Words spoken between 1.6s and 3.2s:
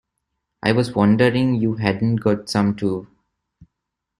hadn’t got some too.